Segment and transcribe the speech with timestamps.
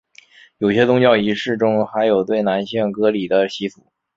[0.57, 3.85] 有些宗教仪式中还有对男性割礼的习俗。